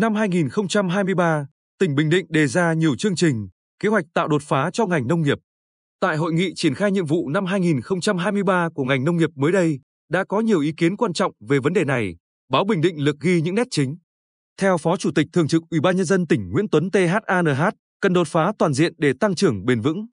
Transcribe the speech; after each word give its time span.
Năm 0.00 0.14
2023, 0.14 1.46
tỉnh 1.78 1.94
Bình 1.94 2.10
Định 2.10 2.26
đề 2.28 2.46
ra 2.46 2.72
nhiều 2.72 2.96
chương 2.96 3.16
trình, 3.16 3.48
kế 3.80 3.88
hoạch 3.88 4.04
tạo 4.14 4.28
đột 4.28 4.42
phá 4.42 4.70
cho 4.72 4.86
ngành 4.86 5.06
nông 5.06 5.22
nghiệp. 5.22 5.38
Tại 6.00 6.16
hội 6.16 6.32
nghị 6.32 6.52
triển 6.54 6.74
khai 6.74 6.92
nhiệm 6.92 7.06
vụ 7.06 7.28
năm 7.28 7.46
2023 7.46 8.68
của 8.74 8.84
ngành 8.84 9.04
nông 9.04 9.16
nghiệp 9.16 9.30
mới 9.34 9.52
đây, 9.52 9.80
đã 10.10 10.24
có 10.24 10.40
nhiều 10.40 10.60
ý 10.60 10.72
kiến 10.76 10.96
quan 10.96 11.12
trọng 11.12 11.32
về 11.48 11.58
vấn 11.58 11.72
đề 11.72 11.84
này. 11.84 12.16
Báo 12.52 12.64
Bình 12.64 12.80
Định 12.80 13.04
lực 13.04 13.16
ghi 13.20 13.40
những 13.40 13.54
nét 13.54 13.66
chính. 13.70 13.96
Theo 14.60 14.78
Phó 14.78 14.96
Chủ 14.96 15.10
tịch 15.14 15.26
Thường 15.32 15.48
trực 15.48 15.62
Ủy 15.70 15.80
ban 15.80 15.96
nhân 15.96 16.06
dân 16.06 16.26
tỉnh 16.26 16.50
Nguyễn 16.50 16.68
Tuấn 16.68 16.90
THANH, 16.90 17.62
cần 18.00 18.12
đột 18.12 18.28
phá 18.28 18.52
toàn 18.58 18.74
diện 18.74 18.92
để 18.98 19.12
tăng 19.20 19.34
trưởng 19.34 19.64
bền 19.64 19.80
vững. 19.80 20.06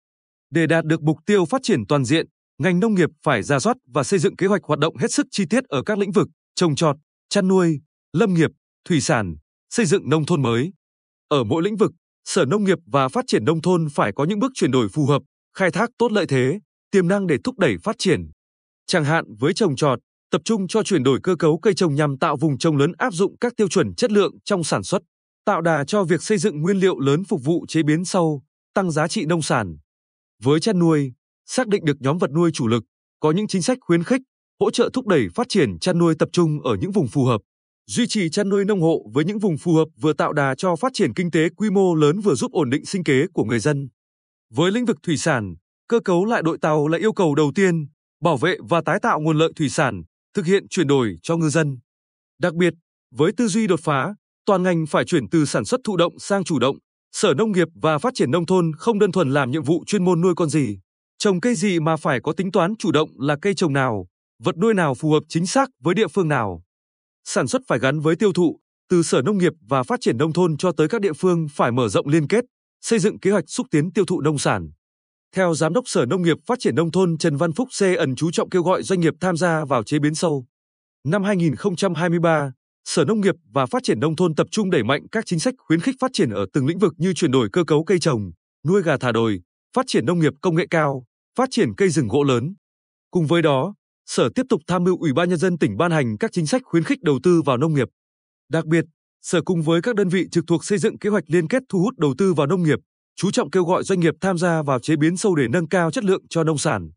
Để 0.52 0.68
đạt 0.68 0.86
được 0.86 1.02
mục 1.02 1.18
tiêu 1.26 1.46
phát 1.46 1.62
triển 1.64 1.88
toàn 1.88 2.06
diện, 2.06 2.26
ngành 2.58 2.80
nông 2.80 2.94
nghiệp 2.94 3.10
phải 3.24 3.44
ra 3.44 3.60
soát 3.60 3.78
và 3.88 4.04
xây 4.04 4.20
dựng 4.20 4.36
kế 4.36 4.48
hoạch 4.48 4.64
hoạt 4.64 4.80
động 4.80 4.98
hết 4.98 5.12
sức 5.12 5.28
chi 5.32 5.46
tiết 5.50 5.64
ở 5.64 5.84
các 5.84 5.98
lĩnh 5.98 6.12
vực 6.12 6.28
trồng 6.56 6.76
trọt, 6.76 6.96
chăn 7.30 7.48
nuôi, 7.48 7.82
lâm 8.14 8.34
nghiệp, 8.34 8.52
thủy 8.86 9.02
sản, 9.02 9.36
xây 9.74 9.86
dựng 9.86 10.10
nông 10.10 10.26
thôn 10.26 10.42
mới. 10.42 10.74
Ở 11.28 11.44
mỗi 11.44 11.64
lĩnh 11.64 11.78
vực, 11.78 11.92
Sở 12.26 12.46
Nông 12.46 12.64
nghiệp 12.64 12.78
và 12.86 13.08
Phát 13.08 13.26
triển 13.28 13.46
nông 13.46 13.62
thôn 13.62 13.88
phải 13.90 14.12
có 14.16 14.24
những 14.24 14.40
bước 14.40 14.52
chuyển 14.56 14.72
đổi 14.72 14.90
phù 14.90 15.06
hợp, 15.06 15.22
khai 15.58 15.72
thác 15.72 15.90
tốt 15.98 16.12
lợi 16.12 16.26
thế, 16.28 16.60
tiềm 16.92 17.08
năng 17.08 17.28
để 17.28 17.38
thúc 17.44 17.60
đẩy 17.60 17.76
phát 17.84 17.96
triển. 18.00 18.30
Chẳng 18.88 19.06
hạn 19.06 19.26
với 19.40 19.54
trồng 19.54 19.76
trọt, 19.76 20.00
tập 20.32 20.42
trung 20.46 20.68
cho 20.68 20.84
chuyển 20.84 21.04
đổi 21.04 21.20
cơ 21.24 21.36
cấu 21.36 21.60
cây 21.60 21.74
trồng 21.74 21.96
nhằm 21.96 22.18
tạo 22.18 22.38
vùng 22.38 22.58
trồng 22.58 22.78
lớn 22.78 22.92
áp 22.98 23.14
dụng 23.14 23.36
các 23.38 23.54
tiêu 23.58 23.68
chuẩn 23.68 23.96
chất 23.96 24.12
lượng 24.12 24.34
trong 24.46 24.64
sản 24.64 24.84
xuất, 24.84 25.02
tạo 25.46 25.62
đà 25.62 25.84
cho 25.88 26.04
việc 26.04 26.22
xây 26.24 26.38
dựng 26.38 26.62
nguyên 26.62 26.78
liệu 26.78 27.00
lớn 27.00 27.24
phục 27.24 27.44
vụ 27.44 27.66
chế 27.68 27.84
biến 27.84 28.06
sâu, 28.06 28.44
tăng 28.74 28.92
giá 28.92 29.08
trị 29.08 29.26
nông 29.26 29.42
sản. 29.42 29.78
Với 30.44 30.60
chăn 30.60 30.80
nuôi, 30.80 31.12
xác 31.46 31.68
định 31.68 31.86
được 31.86 31.98
nhóm 32.00 32.18
vật 32.18 32.32
nuôi 32.32 32.52
chủ 32.54 32.68
lực, 32.68 32.84
có 33.20 33.32
những 33.32 33.48
chính 33.48 33.62
sách 33.62 33.78
khuyến 33.82 34.04
khích, 34.04 34.22
hỗ 34.60 34.72
trợ 34.72 34.90
thúc 34.94 35.08
đẩy 35.08 35.28
phát 35.36 35.50
triển 35.50 35.80
chăn 35.80 35.98
nuôi 35.98 36.16
tập 36.20 36.30
trung 36.32 36.62
ở 36.62 36.76
những 36.82 36.92
vùng 36.92 37.08
phù 37.08 37.26
hợp. 37.26 37.42
Duy 37.88 38.08
trì 38.08 38.30
chăn 38.30 38.50
nuôi 38.50 38.66
nông 38.66 38.82
hộ 38.82 39.06
với 39.14 39.26
những 39.26 39.40
vùng 39.40 39.58
phù 39.58 39.74
hợp 39.74 39.88
vừa 40.02 40.14
tạo 40.14 40.34
đà 40.34 40.56
cho 40.58 40.76
phát 40.76 40.92
triển 40.94 41.14
kinh 41.14 41.32
tế 41.32 41.50
quy 41.50 41.70
mô 41.70 41.96
lớn 41.96 42.20
vừa 42.20 42.36
giúp 42.36 42.52
ổn 42.52 42.70
định 42.70 42.86
sinh 42.86 43.04
kế 43.04 43.26
của 43.34 43.44
người 43.44 43.60
dân. 43.60 43.90
Với 44.54 44.72
lĩnh 44.72 44.86
vực 44.86 44.98
thủy 45.04 45.18
sản, 45.18 45.56
cơ 45.88 46.00
cấu 46.00 46.26
lại 46.26 46.42
đội 46.46 46.58
tàu 46.62 46.88
là 46.88 46.98
yêu 46.98 47.14
cầu 47.14 47.36
đầu 47.36 47.52
tiên, 47.56 47.88
bảo 48.22 48.38
vệ 48.38 48.58
và 48.70 48.82
tái 48.86 49.00
tạo 49.02 49.20
nguồn 49.20 49.38
lợi 49.38 49.52
thủy 49.56 49.70
sản, 49.70 50.04
thực 50.34 50.46
hiện 50.46 50.68
chuyển 50.68 50.88
đổi 50.88 51.18
cho 51.24 51.38
ngư 51.38 51.50
dân. 51.50 51.78
Đặc 52.40 52.54
biệt, 52.54 52.74
với 53.12 53.32
tư 53.38 53.48
duy 53.48 53.68
đột 53.68 53.80
phá, 53.84 54.16
toàn 54.46 54.64
ngành 54.64 54.86
phải 54.86 55.06
chuyển 55.06 55.30
từ 55.30 55.46
sản 55.46 55.66
xuất 55.66 55.80
thụ 55.84 55.98
động 55.98 56.20
sang 56.20 56.44
chủ 56.44 56.60
động. 56.60 56.78
Sở 57.12 57.34
Nông 57.34 57.52
nghiệp 57.52 57.68
và 57.76 57.98
Phát 57.98 58.14
triển 58.16 58.32
nông 58.32 58.46
thôn 58.46 58.72
không 58.78 59.00
đơn 59.00 59.12
thuần 59.12 59.30
làm 59.30 59.52
nhiệm 59.52 59.64
vụ 59.64 59.84
chuyên 59.88 60.06
môn 60.06 60.22
nuôi 60.22 60.34
con 60.36 60.50
gì, 60.50 60.80
trồng 61.18 61.42
cây 61.42 61.56
gì 61.56 61.80
mà 61.80 61.96
phải 61.98 62.20
có 62.24 62.34
tính 62.34 62.52
toán 62.52 62.76
chủ 62.76 62.92
động 62.92 63.10
là 63.20 63.36
cây 63.42 63.54
trồng 63.56 63.74
nào, 63.74 64.08
vật 64.44 64.58
nuôi 64.58 64.74
nào 64.74 64.94
phù 64.94 65.12
hợp 65.12 65.24
chính 65.30 65.46
xác 65.46 65.70
với 65.84 65.96
địa 65.96 66.08
phương 66.08 66.28
nào. 66.28 66.63
Sản 67.24 67.48
xuất 67.48 67.62
phải 67.68 67.80
gắn 67.80 68.00
với 68.00 68.16
tiêu 68.16 68.34
thụ, 68.34 68.60
từ 68.90 69.04
Sở 69.04 69.22
Nông 69.22 69.38
nghiệp 69.38 69.54
và 69.70 69.84
Phát 69.84 70.02
triển 70.02 70.18
nông 70.18 70.34
thôn 70.34 70.58
cho 70.58 70.72
tới 70.72 70.88
các 70.88 71.02
địa 71.02 71.14
phương 71.14 71.48
phải 71.52 71.72
mở 71.72 71.88
rộng 71.88 72.08
liên 72.08 72.28
kết, 72.28 72.46
xây 72.82 73.00
dựng 73.00 73.20
kế 73.20 73.32
hoạch 73.32 73.44
xúc 73.48 73.68
tiến 73.72 73.94
tiêu 73.94 74.06
thụ 74.06 74.22
nông 74.22 74.38
sản. 74.38 74.72
Theo 75.36 75.54
Giám 75.54 75.74
đốc 75.74 75.88
Sở 75.88 76.06
Nông 76.06 76.22
nghiệp 76.22 76.38
Phát 76.46 76.60
triển 76.60 76.76
Nông 76.76 76.92
thôn 76.92 77.18
Trần 77.18 77.38
Văn 77.38 77.54
Phúc 77.54 77.68
C 77.80 77.84
ẩn 77.98 78.16
chú 78.16 78.32
trọng 78.32 78.50
kêu 78.50 78.64
gọi 78.64 78.84
doanh 78.84 79.00
nghiệp 79.00 79.14
tham 79.20 79.38
gia 79.38 79.66
vào 79.66 79.84
chế 79.84 80.00
biến 80.00 80.16
sâu. 80.16 80.46
Năm 81.04 81.24
2023, 81.24 82.52
Sở 82.86 83.06
Nông 83.06 83.22
nghiệp 83.22 83.36
và 83.54 83.66
Phát 83.66 83.84
triển 83.84 84.00
Nông 84.00 84.16
thôn 84.16 84.36
tập 84.36 84.48
trung 84.52 84.70
đẩy 84.70 84.84
mạnh 84.84 85.08
các 85.12 85.26
chính 85.26 85.40
sách 85.40 85.54
khuyến 85.58 85.80
khích 85.80 85.96
phát 86.00 86.12
triển 86.14 86.30
ở 86.30 86.46
từng 86.54 86.66
lĩnh 86.66 86.80
vực 86.80 86.94
như 86.98 87.14
chuyển 87.14 87.32
đổi 87.32 87.50
cơ 87.54 87.64
cấu 87.64 87.84
cây 87.84 88.00
trồng, 88.00 88.32
nuôi 88.66 88.82
gà 88.82 88.98
thả 88.98 89.12
đồi, 89.12 89.42
phát 89.76 89.86
triển 89.88 90.06
nông 90.06 90.20
nghiệp 90.20 90.34
công 90.42 90.56
nghệ 90.56 90.68
cao, 90.70 91.04
phát 91.38 91.50
triển 91.52 91.76
cây 91.78 91.90
rừng 91.90 92.08
gỗ 92.08 92.24
lớn. 92.24 92.56
Cùng 93.12 93.28
với 93.28 93.42
đó, 93.42 93.74
Sở 94.06 94.30
tiếp 94.36 94.44
tục 94.50 94.62
tham 94.68 94.84
mưu 94.84 94.98
Ủy 94.98 95.14
ban 95.14 95.30
nhân 95.30 95.40
dân 95.40 95.58
tỉnh 95.58 95.78
ban 95.78 95.92
hành 95.92 96.18
các 96.18 96.32
chính 96.32 96.48
sách 96.48 96.62
khuyến 96.66 96.84
khích 96.84 97.02
đầu 97.02 97.20
tư 97.24 97.42
vào 97.42 97.58
nông 97.58 97.74
nghiệp. 97.74 97.88
Đặc 98.50 98.66
biệt, 98.66 98.86
Sở 99.22 99.42
cùng 99.42 99.62
với 99.62 99.82
các 99.82 99.96
đơn 99.96 100.10
vị 100.10 100.26
trực 100.32 100.44
thuộc 100.48 100.66
xây 100.66 100.78
dựng 100.78 100.98
kế 100.98 101.10
hoạch 101.10 101.24
liên 101.28 101.48
kết 101.48 101.64
thu 101.70 101.80
hút 101.80 101.98
đầu 101.98 102.16
tư 102.18 102.34
vào 102.34 102.48
nông 102.48 102.64
nghiệp, 102.64 102.80
chú 103.16 103.32
trọng 103.32 103.52
kêu 103.52 103.64
gọi 103.64 103.84
doanh 103.84 104.00
nghiệp 104.00 104.14
tham 104.22 104.38
gia 104.38 104.62
vào 104.62 104.80
chế 104.80 104.96
biến 104.96 105.18
sâu 105.18 105.36
để 105.36 105.48
nâng 105.48 105.68
cao 105.68 105.92
chất 105.92 106.04
lượng 106.04 106.22
cho 106.30 106.44
nông 106.44 106.58
sản. 106.58 106.90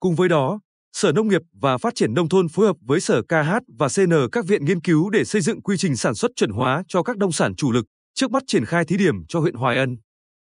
Cùng 0.00 0.14
với 0.14 0.28
đó, 0.28 0.60
Sở 0.92 1.12
Nông 1.12 1.28
nghiệp 1.28 1.42
và 1.52 1.78
Phát 1.78 1.94
triển 1.94 2.14
Nông 2.14 2.28
thôn 2.28 2.48
phối 2.48 2.66
hợp 2.66 2.76
với 2.80 3.00
Sở 3.00 3.22
KH 3.22 3.52
và 3.78 3.88
CN 3.96 4.12
các 4.32 4.46
viện 4.46 4.64
nghiên 4.64 4.80
cứu 4.80 5.10
để 5.10 5.24
xây 5.24 5.40
dựng 5.40 5.62
quy 5.62 5.76
trình 5.76 5.96
sản 5.96 6.14
xuất 6.14 6.30
chuẩn 6.36 6.50
hóa 6.50 6.82
cho 6.88 7.02
các 7.02 7.16
nông 7.16 7.32
sản 7.32 7.54
chủ 7.54 7.72
lực, 7.72 7.84
trước 8.14 8.30
mắt 8.30 8.42
triển 8.46 8.64
khai 8.64 8.84
thí 8.84 8.96
điểm 8.96 9.14
cho 9.28 9.40
huyện 9.40 9.54
Hoài 9.54 9.76
Ân. 9.76 9.96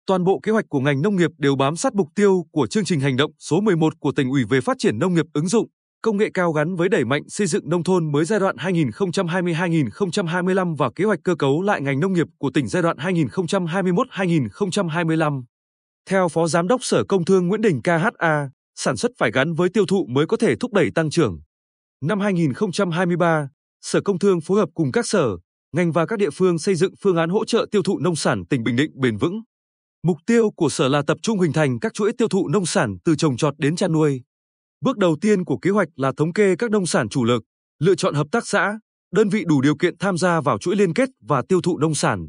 Toàn 0.06 0.24
bộ 0.24 0.40
kế 0.42 0.52
hoạch 0.52 0.64
của 0.68 0.80
ngành 0.80 1.02
nông 1.02 1.16
nghiệp 1.16 1.30
đều 1.38 1.56
bám 1.56 1.76
sát 1.76 1.94
mục 1.94 2.08
tiêu 2.14 2.44
của 2.52 2.66
chương 2.66 2.84
trình 2.84 3.00
hành 3.00 3.16
động 3.16 3.30
số 3.38 3.60
11 3.60 3.92
của 4.00 4.12
tỉnh 4.12 4.30
ủy 4.30 4.44
về 4.44 4.60
phát 4.60 4.76
triển 4.78 4.98
nông 4.98 5.14
nghiệp 5.14 5.26
ứng 5.32 5.48
dụng, 5.48 5.68
công 6.06 6.16
nghệ 6.16 6.30
cao 6.34 6.52
gắn 6.52 6.76
với 6.76 6.88
đẩy 6.88 7.04
mạnh 7.04 7.22
xây 7.28 7.46
dựng 7.46 7.68
nông 7.68 7.84
thôn 7.84 8.12
mới 8.12 8.24
giai 8.24 8.40
đoạn 8.40 8.56
2020-2025 8.56 10.76
và 10.76 10.90
kế 10.90 11.04
hoạch 11.04 11.22
cơ 11.22 11.34
cấu 11.34 11.62
lại 11.62 11.80
ngành 11.80 12.00
nông 12.00 12.12
nghiệp 12.12 12.26
của 12.38 12.50
tỉnh 12.54 12.68
giai 12.68 12.82
đoạn 12.82 12.96
2021-2025. 12.96 15.42
Theo 16.08 16.28
Phó 16.28 16.46
Giám 16.46 16.68
đốc 16.68 16.84
Sở 16.84 17.04
Công 17.04 17.24
Thương 17.24 17.48
Nguyễn 17.48 17.60
Đình 17.60 17.80
KHA, 17.82 18.50
sản 18.74 18.96
xuất 18.96 19.12
phải 19.18 19.30
gắn 19.32 19.54
với 19.54 19.68
tiêu 19.68 19.86
thụ 19.86 20.06
mới 20.06 20.26
có 20.26 20.36
thể 20.36 20.56
thúc 20.56 20.72
đẩy 20.72 20.90
tăng 20.94 21.10
trưởng. 21.10 21.40
Năm 22.04 22.20
2023, 22.20 23.48
Sở 23.80 24.00
Công 24.00 24.18
Thương 24.18 24.40
phối 24.40 24.58
hợp 24.58 24.68
cùng 24.74 24.92
các 24.92 25.06
sở, 25.06 25.28
ngành 25.72 25.92
và 25.92 26.06
các 26.06 26.18
địa 26.18 26.30
phương 26.30 26.58
xây 26.58 26.74
dựng 26.74 26.94
phương 27.00 27.16
án 27.16 27.30
hỗ 27.30 27.44
trợ 27.44 27.66
tiêu 27.70 27.82
thụ 27.82 27.98
nông 27.98 28.16
sản 28.16 28.46
tỉnh 28.46 28.64
Bình 28.64 28.76
Định 28.76 28.90
bền 28.94 29.16
vững. 29.16 29.42
Mục 30.02 30.16
tiêu 30.26 30.50
của 30.56 30.68
Sở 30.68 30.88
là 30.88 31.02
tập 31.02 31.18
trung 31.22 31.40
hình 31.40 31.52
thành 31.52 31.80
các 31.80 31.94
chuỗi 31.94 32.12
tiêu 32.12 32.28
thụ 32.28 32.48
nông 32.48 32.66
sản 32.66 32.96
từ 33.04 33.16
trồng 33.16 33.36
trọt 33.36 33.54
đến 33.58 33.76
chăn 33.76 33.92
nuôi. 33.92 34.22
Bước 34.86 34.98
đầu 34.98 35.16
tiên 35.20 35.44
của 35.44 35.58
kế 35.58 35.70
hoạch 35.70 35.88
là 35.96 36.12
thống 36.16 36.32
kê 36.32 36.56
các 36.56 36.70
nông 36.70 36.86
sản 36.86 37.08
chủ 37.08 37.24
lực, 37.24 37.42
lựa 37.78 37.94
chọn 37.94 38.14
hợp 38.14 38.26
tác 38.32 38.46
xã, 38.46 38.78
đơn 39.12 39.28
vị 39.28 39.44
đủ 39.46 39.60
điều 39.60 39.76
kiện 39.76 39.98
tham 39.98 40.18
gia 40.18 40.40
vào 40.40 40.58
chuỗi 40.58 40.76
liên 40.76 40.94
kết 40.94 41.08
và 41.28 41.42
tiêu 41.48 41.60
thụ 41.60 41.78
nông 41.78 41.94
sản. 41.94 42.28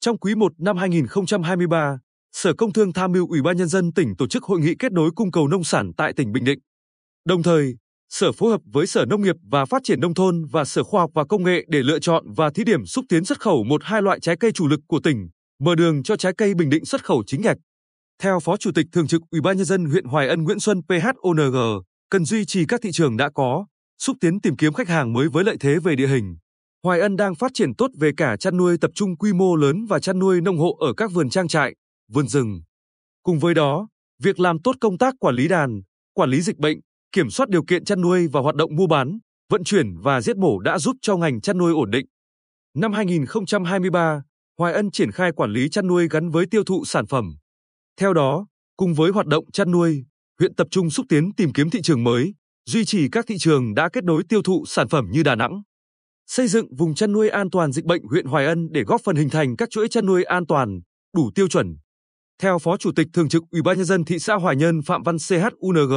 Trong 0.00 0.18
quý 0.18 0.34
1 0.34 0.52
năm 0.58 0.76
2023, 0.76 1.98
Sở 2.32 2.54
Công 2.54 2.72
Thương 2.72 2.92
tham 2.92 3.12
mưu 3.12 3.28
Ủy 3.28 3.42
ban 3.42 3.56
nhân 3.56 3.68
dân 3.68 3.92
tỉnh 3.92 4.16
tổ 4.16 4.26
chức 4.26 4.44
hội 4.44 4.60
nghị 4.60 4.74
kết 4.78 4.92
nối 4.92 5.10
cung 5.16 5.30
cầu 5.30 5.48
nông 5.48 5.64
sản 5.64 5.90
tại 5.96 6.12
tỉnh 6.16 6.32
Bình 6.32 6.44
Định. 6.44 6.58
Đồng 7.24 7.42
thời, 7.42 7.74
Sở 8.08 8.32
phối 8.32 8.50
hợp 8.50 8.60
với 8.72 8.86
Sở 8.86 9.04
Nông 9.04 9.22
nghiệp 9.22 9.36
và 9.50 9.64
Phát 9.64 9.82
triển 9.84 10.00
nông 10.00 10.14
thôn 10.14 10.44
và 10.44 10.64
Sở 10.64 10.82
Khoa 10.82 11.00
học 11.00 11.10
và 11.14 11.24
Công 11.24 11.44
nghệ 11.44 11.64
để 11.68 11.82
lựa 11.82 11.98
chọn 11.98 12.24
và 12.36 12.50
thí 12.50 12.64
điểm 12.64 12.86
xúc 12.86 13.04
tiến 13.08 13.24
xuất 13.24 13.40
khẩu 13.40 13.64
một 13.64 13.80
hai 13.84 14.02
loại 14.02 14.20
trái 14.20 14.36
cây 14.36 14.52
chủ 14.52 14.68
lực 14.68 14.80
của 14.86 15.00
tỉnh, 15.00 15.28
mở 15.60 15.74
đường 15.74 16.02
cho 16.02 16.16
trái 16.16 16.32
cây 16.38 16.54
Bình 16.54 16.70
Định 16.70 16.84
xuất 16.84 17.04
khẩu 17.04 17.22
chính 17.26 17.42
ngạch. 17.42 17.58
Theo 18.22 18.40
Phó 18.40 18.56
Chủ 18.56 18.70
tịch 18.74 18.86
Thường 18.92 19.06
trực 19.06 19.22
Ủy 19.30 19.40
ban 19.40 19.56
nhân 19.56 19.66
dân 19.66 19.84
huyện 19.84 20.04
Hoài 20.04 20.28
Ân 20.28 20.42
Nguyễn 20.44 20.60
Xuân 20.60 20.80
PHONG, 20.88 21.56
cần 22.10 22.24
duy 22.24 22.44
trì 22.44 22.64
các 22.66 22.80
thị 22.82 22.90
trường 22.92 23.16
đã 23.16 23.30
có, 23.34 23.66
xúc 23.98 24.16
tiến 24.20 24.40
tìm 24.40 24.56
kiếm 24.56 24.72
khách 24.72 24.88
hàng 24.88 25.12
mới 25.12 25.28
với 25.28 25.44
lợi 25.44 25.56
thế 25.60 25.78
về 25.78 25.96
địa 25.96 26.06
hình. 26.06 26.36
Hoài 26.84 27.00
Ân 27.00 27.16
đang 27.16 27.34
phát 27.34 27.50
triển 27.54 27.74
tốt 27.74 27.90
về 27.98 28.10
cả 28.16 28.36
chăn 28.36 28.56
nuôi 28.56 28.78
tập 28.80 28.90
trung 28.94 29.16
quy 29.16 29.32
mô 29.32 29.56
lớn 29.56 29.84
và 29.84 29.98
chăn 29.98 30.18
nuôi 30.18 30.40
nông 30.40 30.58
hộ 30.58 30.76
ở 30.80 30.92
các 30.96 31.12
vườn 31.12 31.30
trang 31.30 31.48
trại, 31.48 31.74
vườn 32.12 32.28
rừng. 32.28 32.60
Cùng 33.22 33.38
với 33.38 33.54
đó, 33.54 33.88
việc 34.22 34.40
làm 34.40 34.62
tốt 34.62 34.72
công 34.80 34.98
tác 34.98 35.14
quản 35.20 35.34
lý 35.34 35.48
đàn, 35.48 35.80
quản 36.14 36.30
lý 36.30 36.40
dịch 36.40 36.58
bệnh, 36.58 36.78
kiểm 37.12 37.30
soát 37.30 37.48
điều 37.48 37.64
kiện 37.64 37.84
chăn 37.84 38.00
nuôi 38.00 38.28
và 38.32 38.40
hoạt 38.40 38.54
động 38.54 38.76
mua 38.76 38.86
bán, 38.86 39.18
vận 39.50 39.64
chuyển 39.64 39.98
và 40.00 40.20
giết 40.20 40.36
mổ 40.36 40.58
đã 40.58 40.78
giúp 40.78 40.96
cho 41.02 41.16
ngành 41.16 41.40
chăn 41.40 41.58
nuôi 41.58 41.72
ổn 41.72 41.90
định. 41.90 42.06
Năm 42.74 42.92
2023, 42.92 44.22
Hoài 44.58 44.72
Ân 44.72 44.90
triển 44.90 45.12
khai 45.12 45.32
quản 45.32 45.52
lý 45.52 45.68
chăn 45.68 45.86
nuôi 45.86 46.08
gắn 46.10 46.30
với 46.30 46.46
tiêu 46.50 46.64
thụ 46.64 46.84
sản 46.84 47.06
phẩm. 47.06 47.36
Theo 48.00 48.12
đó, 48.12 48.46
cùng 48.76 48.94
với 48.94 49.10
hoạt 49.10 49.26
động 49.26 49.50
chăn 49.52 49.70
nuôi, 49.70 50.04
huyện 50.38 50.54
tập 50.54 50.66
trung 50.70 50.90
xúc 50.90 51.06
tiến 51.08 51.32
tìm 51.36 51.52
kiếm 51.52 51.70
thị 51.70 51.80
trường 51.82 52.04
mới, 52.04 52.34
duy 52.66 52.84
trì 52.84 53.08
các 53.08 53.24
thị 53.28 53.38
trường 53.38 53.74
đã 53.74 53.88
kết 53.88 54.04
nối 54.04 54.22
tiêu 54.28 54.42
thụ 54.42 54.64
sản 54.66 54.88
phẩm 54.88 55.08
như 55.10 55.22
Đà 55.22 55.34
Nẵng. 55.34 55.62
Xây 56.26 56.48
dựng 56.48 56.74
vùng 56.76 56.94
chăn 56.94 57.12
nuôi 57.12 57.28
an 57.28 57.50
toàn 57.50 57.72
dịch 57.72 57.84
bệnh 57.84 58.02
huyện 58.02 58.26
Hoài 58.26 58.46
Ân 58.46 58.68
để 58.72 58.82
góp 58.82 59.00
phần 59.04 59.16
hình 59.16 59.30
thành 59.30 59.56
các 59.56 59.70
chuỗi 59.70 59.88
chăn 59.88 60.06
nuôi 60.06 60.24
an 60.24 60.46
toàn, 60.46 60.80
đủ 61.16 61.30
tiêu 61.34 61.48
chuẩn. 61.48 61.76
Theo 62.42 62.58
Phó 62.58 62.76
Chủ 62.76 62.92
tịch 62.96 63.06
Thường 63.12 63.28
trực 63.28 63.42
Ủy 63.50 63.62
ban 63.62 63.76
nhân 63.76 63.86
dân 63.86 64.04
thị 64.04 64.18
xã 64.18 64.34
Hoài 64.34 64.56
Nhơn 64.56 64.82
Phạm 64.82 65.02
Văn 65.02 65.16
CHUNG, 65.18 65.92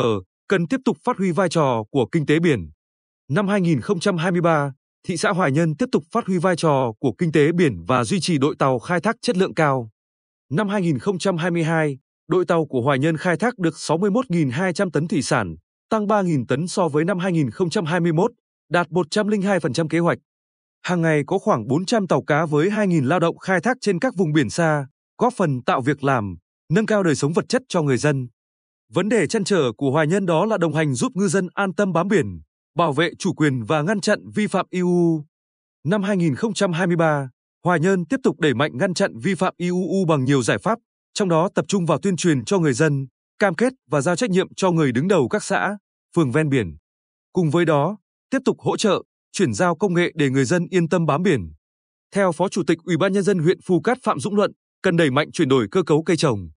cần 0.47 0.67
tiếp 0.67 0.77
tục 0.85 0.97
phát 1.03 1.17
huy 1.17 1.31
vai 1.31 1.49
trò 1.49 1.83
của 1.91 2.05
kinh 2.11 2.25
tế 2.25 2.39
biển. 2.39 2.71
Năm 3.29 3.47
2023, 3.47 4.73
thị 5.07 5.17
xã 5.17 5.31
Hoài 5.31 5.51
Nhơn 5.51 5.75
tiếp 5.75 5.85
tục 5.91 6.03
phát 6.11 6.25
huy 6.27 6.37
vai 6.37 6.55
trò 6.55 6.91
của 6.99 7.13
kinh 7.17 7.31
tế 7.31 7.51
biển 7.51 7.83
và 7.87 8.03
duy 8.03 8.19
trì 8.19 8.37
đội 8.37 8.55
tàu 8.59 8.79
khai 8.79 9.01
thác 9.01 9.15
chất 9.21 9.37
lượng 9.37 9.53
cao. 9.53 9.89
Năm 10.51 10.69
2022, 10.69 11.97
đội 12.27 12.45
tàu 12.45 12.65
của 12.65 12.81
Hoài 12.81 12.99
Nhân 12.99 13.17
khai 13.17 13.37
thác 13.37 13.57
được 13.59 13.73
61.200 13.73 14.89
tấn 14.89 15.07
thủy 15.07 15.21
sản, 15.21 15.55
tăng 15.89 16.07
3.000 16.07 16.45
tấn 16.47 16.67
so 16.67 16.87
với 16.87 17.05
năm 17.05 17.19
2021, 17.19 18.31
đạt 18.69 18.89
102% 18.89 19.87
kế 19.87 19.99
hoạch. 19.99 20.17
Hàng 20.81 21.01
ngày 21.01 21.23
có 21.27 21.37
khoảng 21.37 21.67
400 21.67 22.07
tàu 22.07 22.23
cá 22.23 22.45
với 22.45 22.69
2.000 22.69 23.07
lao 23.07 23.19
động 23.19 23.37
khai 23.37 23.61
thác 23.61 23.77
trên 23.81 23.99
các 23.99 24.13
vùng 24.17 24.33
biển 24.33 24.49
xa, 24.49 24.87
góp 25.17 25.33
phần 25.33 25.61
tạo 25.61 25.81
việc 25.81 26.03
làm, 26.03 26.35
nâng 26.69 26.85
cao 26.85 27.03
đời 27.03 27.15
sống 27.15 27.33
vật 27.33 27.45
chất 27.49 27.61
cho 27.67 27.81
người 27.81 27.97
dân. 27.97 28.27
Vấn 28.93 29.09
đề 29.09 29.27
chăn 29.27 29.43
trở 29.43 29.71
của 29.77 29.91
Hoài 29.91 30.07
Nhân 30.07 30.25
đó 30.25 30.45
là 30.45 30.57
đồng 30.57 30.73
hành 30.73 30.93
giúp 30.93 31.11
ngư 31.15 31.27
dân 31.27 31.47
an 31.53 31.73
tâm 31.73 31.93
bám 31.93 32.07
biển, 32.07 32.41
bảo 32.75 32.93
vệ 32.93 33.11
chủ 33.19 33.33
quyền 33.33 33.63
và 33.63 33.81
ngăn 33.81 34.01
chặn 34.01 34.19
vi 34.35 34.47
phạm 34.47 34.65
EU. 34.69 35.23
Năm 35.83 36.03
2023, 36.03 37.29
Hoài 37.63 37.79
Nhơn 37.79 38.05
tiếp 38.05 38.17
tục 38.23 38.39
đẩy 38.39 38.53
mạnh 38.53 38.77
ngăn 38.77 38.93
chặn 38.93 39.17
vi 39.17 39.35
phạm 39.35 39.53
IUU 39.57 40.05
bằng 40.07 40.25
nhiều 40.25 40.43
giải 40.43 40.57
pháp, 40.57 40.79
trong 41.13 41.29
đó 41.29 41.49
tập 41.55 41.65
trung 41.67 41.85
vào 41.85 41.99
tuyên 42.01 42.15
truyền 42.15 42.45
cho 42.45 42.59
người 42.59 42.73
dân, 42.73 43.07
cam 43.39 43.55
kết 43.55 43.73
và 43.91 44.01
giao 44.01 44.15
trách 44.15 44.29
nhiệm 44.29 44.53
cho 44.55 44.71
người 44.71 44.91
đứng 44.91 45.07
đầu 45.07 45.27
các 45.27 45.43
xã, 45.43 45.77
phường 46.15 46.31
ven 46.31 46.49
biển. 46.49 46.77
Cùng 47.33 47.49
với 47.49 47.65
đó, 47.65 47.97
tiếp 48.29 48.39
tục 48.45 48.57
hỗ 48.59 48.77
trợ, 48.77 49.03
chuyển 49.31 49.53
giao 49.53 49.75
công 49.75 49.93
nghệ 49.93 50.11
để 50.15 50.29
người 50.29 50.45
dân 50.45 50.67
yên 50.69 50.89
tâm 50.89 51.05
bám 51.05 51.23
biển. 51.23 51.53
Theo 52.15 52.31
Phó 52.31 52.49
Chủ 52.49 52.63
tịch 52.67 52.77
Ủy 52.83 52.97
ban 52.97 53.13
nhân 53.13 53.23
dân 53.23 53.39
huyện 53.39 53.57
Phù 53.65 53.81
Cát 53.81 53.97
Phạm 54.03 54.19
Dũng 54.19 54.35
Luận, 54.35 54.51
cần 54.81 54.97
đẩy 54.97 55.11
mạnh 55.11 55.31
chuyển 55.31 55.49
đổi 55.49 55.67
cơ 55.71 55.83
cấu 55.83 56.03
cây 56.03 56.17
trồng. 56.17 56.49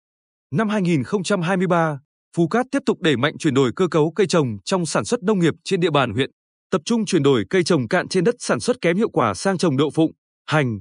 Năm 0.51 0.69
2023, 0.69 1.99
Phú 2.37 2.49
Cát 2.49 2.67
tiếp 2.71 2.83
tục 2.87 3.01
đẩy 3.01 3.17
mạnh 3.17 3.39
chuyển 3.39 3.55
đổi 3.55 3.73
cơ 3.77 3.89
cấu 3.89 4.13
cây 4.17 4.27
trồng 4.27 4.57
trong 4.65 4.87
sản 4.87 5.05
xuất 5.05 5.23
nông 5.23 5.39
nghiệp 5.39 5.55
trên 5.65 5.81
địa 5.81 5.91
bàn 5.91 6.13
huyện, 6.13 6.31
tập 6.71 6.81
trung 6.85 7.07
chuyển 7.07 7.23
đổi 7.23 7.45
cây 7.51 7.65
trồng 7.65 7.89
cạn 7.89 8.09
trên 8.09 8.25
đất 8.25 8.35
sản 8.39 8.61
xuất 8.61 8.81
kém 8.81 8.97
hiệu 8.97 9.11
quả 9.11 9.35
sang 9.35 9.59
trồng 9.59 9.77
đậu 9.77 9.91
phụng, 9.91 10.13
hành, 10.47 10.81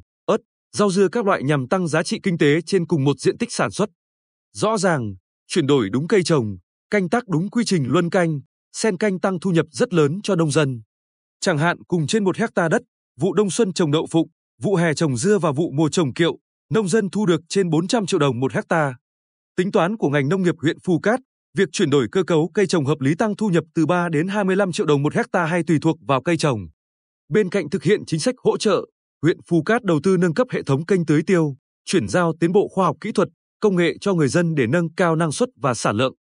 rau 0.71 0.91
dưa 0.91 1.07
các 1.07 1.25
loại 1.25 1.43
nhằm 1.43 1.67
tăng 1.67 1.87
giá 1.87 2.03
trị 2.03 2.19
kinh 2.23 2.37
tế 2.37 2.61
trên 2.61 2.87
cùng 2.87 3.03
một 3.03 3.19
diện 3.19 3.37
tích 3.37 3.51
sản 3.51 3.71
xuất. 3.71 3.89
Rõ 4.53 4.77
ràng, 4.77 5.15
chuyển 5.47 5.67
đổi 5.67 5.89
đúng 5.89 6.07
cây 6.07 6.23
trồng, 6.23 6.57
canh 6.89 7.09
tác 7.09 7.27
đúng 7.27 7.49
quy 7.49 7.63
trình 7.65 7.85
luân 7.87 8.09
canh, 8.09 8.41
sen 8.73 8.97
canh 8.97 9.19
tăng 9.19 9.39
thu 9.39 9.51
nhập 9.51 9.65
rất 9.71 9.93
lớn 9.93 10.19
cho 10.23 10.35
nông 10.35 10.51
dân. 10.51 10.81
Chẳng 11.39 11.57
hạn 11.57 11.83
cùng 11.83 12.07
trên 12.07 12.23
một 12.23 12.37
hecta 12.37 12.69
đất, 12.69 12.81
vụ 13.19 13.33
đông 13.33 13.49
xuân 13.49 13.73
trồng 13.73 13.91
đậu 13.91 14.07
phụng, 14.11 14.27
vụ 14.61 14.75
hè 14.75 14.93
trồng 14.93 15.17
dưa 15.17 15.37
và 15.37 15.51
vụ 15.51 15.71
mùa 15.71 15.89
trồng 15.89 16.13
kiệu, 16.13 16.37
nông 16.69 16.87
dân 16.87 17.09
thu 17.09 17.25
được 17.25 17.41
trên 17.49 17.69
400 17.69 18.05
triệu 18.05 18.19
đồng 18.19 18.39
một 18.39 18.53
hecta. 18.53 18.95
Tính 19.55 19.71
toán 19.71 19.97
của 19.97 20.09
ngành 20.09 20.29
nông 20.29 20.41
nghiệp 20.41 20.55
huyện 20.61 20.77
Phù 20.83 20.99
Cát, 20.99 21.19
việc 21.57 21.69
chuyển 21.71 21.89
đổi 21.89 22.07
cơ 22.11 22.23
cấu 22.23 22.51
cây 22.53 22.67
trồng 22.67 22.85
hợp 22.85 23.01
lý 23.01 23.15
tăng 23.15 23.35
thu 23.35 23.47
nhập 23.47 23.63
từ 23.75 23.85
3 23.85 24.09
đến 24.09 24.27
25 24.27 24.71
triệu 24.71 24.85
đồng 24.85 25.03
một 25.03 25.13
hecta 25.15 25.45
hay 25.45 25.63
tùy 25.67 25.77
thuộc 25.81 25.97
vào 26.07 26.21
cây 26.21 26.37
trồng. 26.37 26.67
Bên 27.29 27.49
cạnh 27.49 27.69
thực 27.69 27.83
hiện 27.83 28.05
chính 28.05 28.19
sách 28.19 28.35
hỗ 28.37 28.57
trợ, 28.57 28.85
huyện 29.21 29.37
Phù 29.47 29.63
Cát 29.63 29.83
đầu 29.83 29.99
tư 30.03 30.17
nâng 30.17 30.33
cấp 30.33 30.47
hệ 30.51 30.63
thống 30.63 30.85
kênh 30.85 31.05
tưới 31.05 31.21
tiêu, 31.27 31.55
chuyển 31.85 32.07
giao 32.07 32.33
tiến 32.39 32.51
bộ 32.51 32.67
khoa 32.67 32.85
học 32.85 32.97
kỹ 33.01 33.11
thuật, 33.11 33.27
công 33.59 33.75
nghệ 33.75 33.97
cho 34.01 34.13
người 34.13 34.27
dân 34.27 34.55
để 34.55 34.67
nâng 34.67 34.93
cao 34.93 35.15
năng 35.15 35.31
suất 35.31 35.49
và 35.61 35.73
sản 35.73 35.95
lượng. 35.95 36.13